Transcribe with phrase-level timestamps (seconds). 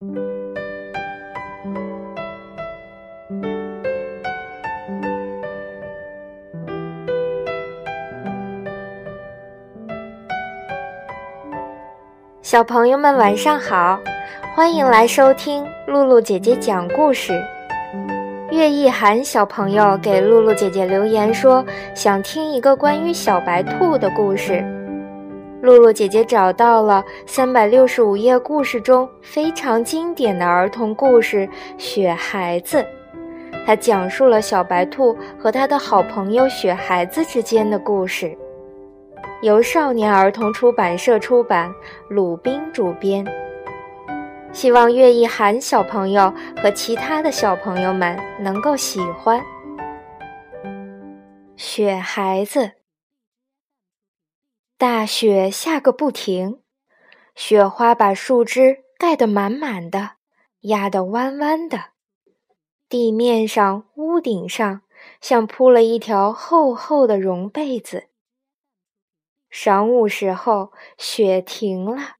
[0.00, 0.06] 小
[12.64, 14.00] 朋友们晚上好，
[14.56, 17.38] 欢迎来收听露露姐姐讲故事。
[18.50, 21.62] 岳意涵小朋友给露露姐姐留言说，
[21.94, 24.64] 想听一个关于小白兔的故事。
[25.62, 32.78] 露露姐姐找到了三百六十五页故事中非常经典的儿童故事《雪孩子》，
[33.66, 38.36] 它讲述了小白兔和他的好朋友雪孩子之间的故事。
[39.42, 41.72] 由少年儿童出版社出版，
[42.08, 43.26] 鲁宾主编。
[44.52, 49.40] 希望岳意涵小朋友和其他的小朋友们能够喜欢。
[51.56, 52.70] 雪孩子，
[54.80, 56.62] 大雪下个不停，
[57.34, 60.12] 雪花把树枝盖得满满的，
[60.60, 61.90] 压得弯弯的，
[62.88, 64.80] 地面上、屋顶上
[65.20, 68.08] 像铺了一条厚厚的绒被子。
[69.52, 72.16] 晌午时候，雪停了。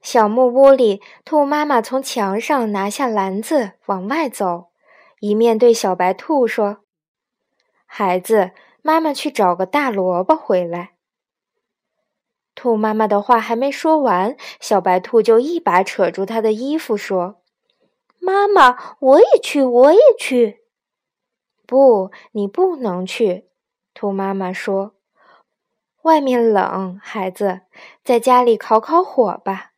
[0.00, 4.70] 小木屋里，兔妈妈从墙上拿下篮子往外走，
[5.20, 6.78] 一面对小白兔说
[7.84, 10.92] ：“孩子，妈妈去找个大萝卜回来。”
[12.58, 17.36] 兔妈妈的话还没说完，小白兔就一把扯住她的衣服说
[18.18, 20.64] ：“妈妈，我也去，我也去。
[21.64, 23.46] ”“不，你不能去。”
[23.94, 24.94] 兔妈妈说。
[26.02, 27.60] 外面冷，孩子，
[28.02, 29.70] 在家里烤烤火吧。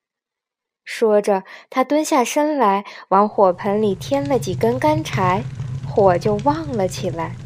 [0.82, 5.44] 说着，他蹲下身来，往火盆里添了几根干柴，
[5.86, 7.36] 火就旺了起来。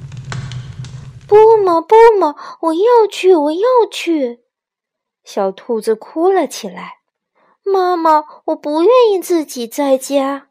[1.26, 4.43] 不嘛不嘛，我要去，我要去！
[5.24, 6.98] 小兔子哭了起来。
[7.64, 10.48] 妈妈，我不愿意自己在家。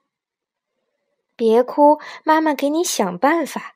[1.35, 3.75] 别哭，妈妈给你想办法。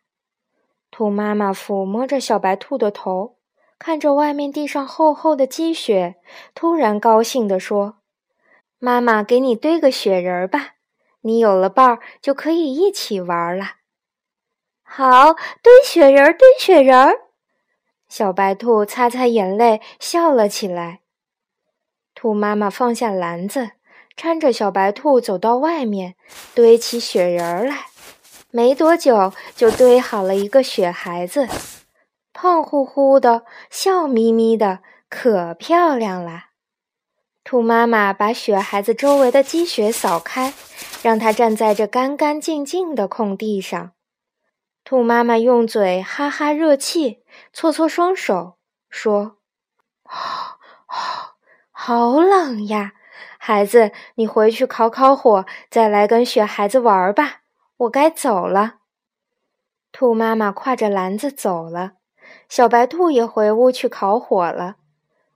[0.90, 3.38] 兔妈妈抚摸着小白兔的头。
[3.80, 6.16] 看着外面地上厚厚的积雪，
[6.56, 8.00] 突然高兴地说
[8.80, 10.78] ：“妈妈，给你堆个雪人吧，
[11.22, 13.74] 你有了伴儿就可以一起玩了。”
[14.82, 17.27] 好，堆雪人，堆雪人儿。
[18.10, 21.02] 小白兔擦擦眼泪，笑了起来。
[22.16, 23.72] 兔妈妈放下篮子，
[24.16, 26.16] 搀着小白兔走到外面，
[26.56, 27.88] 堆起雪人儿来。
[28.50, 31.48] 没多久，就堆好了一个雪孩子。
[32.34, 34.80] 胖乎乎的，笑眯眯的，
[35.10, 36.46] 可漂亮了。
[37.44, 40.54] 兔妈妈把雪孩子周围的积雪扫开，
[41.04, 43.92] 让它站在这干干净净的空地上。
[44.90, 47.22] 兔妈妈用嘴哈哈热气，
[47.52, 48.56] 搓搓双手，
[48.90, 49.36] 说
[51.70, 52.94] ：“好冷呀，
[53.38, 57.42] 孩子，你回去烤烤火，再来跟雪孩子玩吧。
[57.76, 58.76] 我该走了。”
[59.92, 61.96] 兔妈妈挎着篮子走了。
[62.48, 64.78] 小白兔也回屋去烤火了，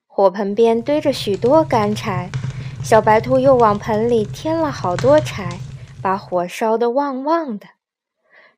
[0.08, 2.30] 火盆边堆着许多干柴，
[2.82, 5.60] 小白兔又往盆里添了好多柴，
[6.02, 7.68] 把火烧得旺旺的。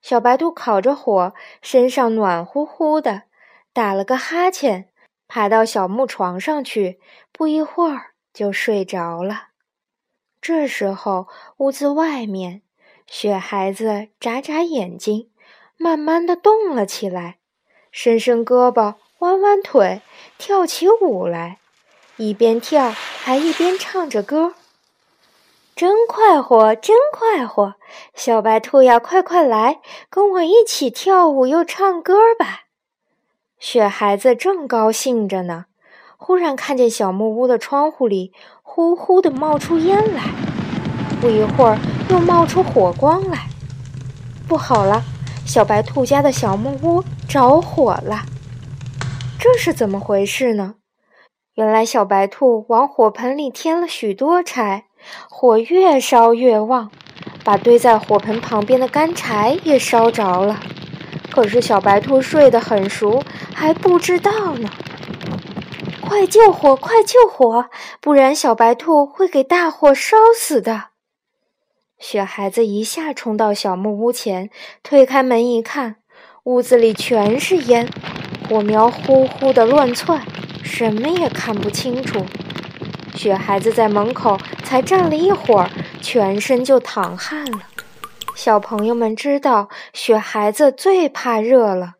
[0.03, 3.24] 小白兔烤着火，身上暖乎乎的，
[3.72, 4.90] 打了个哈欠，
[5.30, 7.00] 爬到小木床上去，
[7.31, 9.47] 不一会儿就睡着了。
[10.41, 12.64] 这时候，屋子外面，
[13.08, 15.31] 雪孩子眨眨眼睛，
[15.78, 17.38] 慢慢的动了起来。
[17.90, 20.02] 伸伸胳膊，弯弯腿，
[20.38, 21.59] 跳起舞来，
[22.18, 24.56] 一边跳还一边唱着歌，
[25.75, 27.73] 真快活，真快活！
[28.13, 32.66] 小白兔呀，快快来，跟我一起跳舞又唱歌吧！
[33.57, 35.66] 雪孩子正高兴着呢，
[36.16, 40.25] 忽然看见小木屋的窗户里呼呼的冒出烟来，
[41.19, 41.79] 不一会儿
[42.09, 43.47] 又冒出火光来，
[44.47, 45.01] 不好了！
[45.44, 48.25] 小白兔家的小木屋着火了，
[49.40, 50.75] 这是怎么回事呢？
[51.55, 54.85] 原来小白兔往火盆里添了许多柴，
[55.30, 56.91] 火越烧越旺，
[57.44, 60.59] 把堆在火盆旁边的干柴也烧着了。
[61.32, 63.23] 可是小白兔睡得很熟，
[63.53, 64.70] 还不知道呢。
[66.02, 66.76] 快救火！
[66.76, 67.70] 快救火！
[68.00, 70.90] 不然小白兔会给大火烧死的。
[71.97, 74.49] 雪孩子一下冲到小木屋前，
[74.84, 75.96] 推开门一看，
[76.44, 77.90] 屋子里全是烟，
[78.47, 80.22] 火苗呼呼的乱窜，
[80.64, 82.23] 什么也看不清楚。
[83.15, 85.69] 雪孩子在门口才站了一会儿，
[86.01, 87.59] 全身就淌汗了。
[88.35, 91.95] 小朋友们知道，雪孩子最怕热了，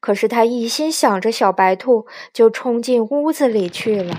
[0.00, 4.16] 可是他一心想着小白兔，就冲进屋子里去了。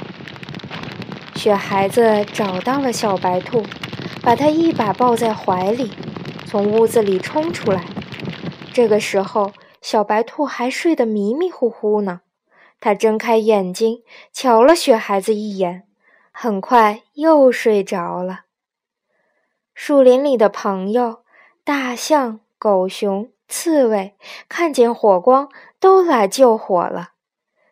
[1.35, 3.63] 雪孩子找到了小白兔。
[4.21, 5.91] 把他一把抱在怀里，
[6.45, 7.83] 从屋子里冲出来。
[8.71, 9.51] 这个时候，
[9.81, 12.21] 小白兔还睡得迷迷糊糊呢。
[12.79, 13.97] 它睁开眼睛，
[14.31, 15.83] 瞧了雪孩子一眼，
[16.35, 18.45] 很快又睡着了。
[19.73, 21.23] 树林里的朋友，
[21.63, 24.17] 大象、狗熊、刺猬，
[24.49, 25.49] 看见火光，
[25.79, 27.11] 都来救火了。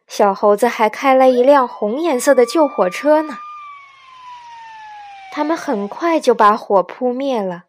[0.08, 3.38] 小猴子还开了一辆红颜色的救火车呢。
[5.32, 7.66] 他们很快就把火扑灭了。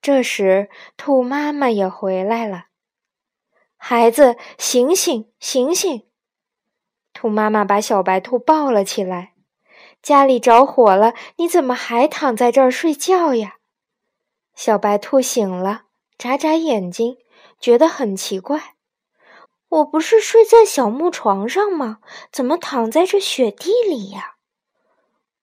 [0.00, 2.66] 这时，兔妈妈也回来了。
[3.76, 6.06] 孩子，醒醒，醒醒！
[7.12, 9.31] 兔妈妈把小白兔抱了起来。
[10.02, 13.58] 家里着火了，你怎么还躺在这儿睡觉呀？
[14.56, 15.84] 小白兔醒了，
[16.18, 17.16] 眨眨眼睛，
[17.60, 18.74] 觉得很奇怪。
[19.68, 22.00] 我不是睡在小木床上吗？
[22.30, 24.34] 怎么躺在这雪地里呀？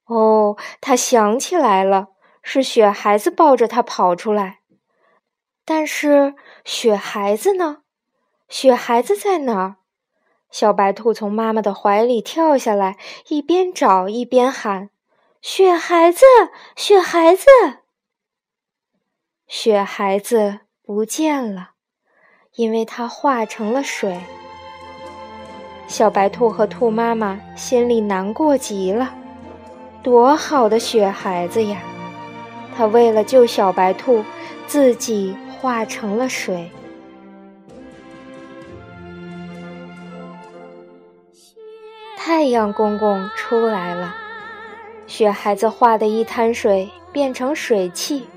[0.06, 2.10] 哦，他想起来了，
[2.44, 4.60] 是雪孩子抱着他跑出来。
[5.66, 6.36] 但是
[6.66, 7.84] 雪孩子呢？
[8.50, 9.76] 雪孩子在哪儿？
[10.52, 12.98] 小白兔从妈妈的怀里跳下来，
[13.28, 14.90] 一边找一边喊
[15.42, 16.26] ：“雪孩子，
[16.76, 17.46] 雪孩子！”
[19.48, 21.72] 雪孩子不见了。
[22.56, 24.20] 因为它化成了水，
[25.88, 29.14] 小白兔和兔妈妈心里难过极了。
[30.02, 31.78] 多好的雪孩子呀！
[32.76, 34.26] 他为了救小白兔，
[34.66, 36.70] 自己化成了水。
[42.30, 44.14] 太阳公公出来了，
[45.08, 48.28] 雪孩子化的一滩水变成水汽，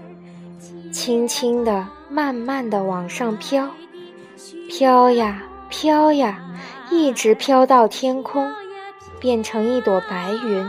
[0.91, 3.69] 轻轻地、慢慢地往上飘。
[4.67, 6.41] 飘呀飘呀，
[6.91, 8.51] 一直飘到天空，
[9.21, 10.67] 变成一朵白云，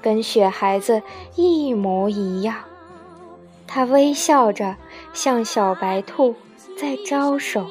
[0.00, 1.02] 跟雪孩子
[1.36, 2.54] 一模一样。
[3.66, 4.76] 他微笑着
[5.12, 6.34] 向小白兔
[6.74, 7.66] 在招手。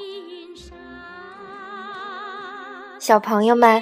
[3.00, 3.81] 小朋友们，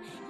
[0.00, 0.21] 家。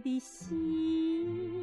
[0.00, 1.55] 的心。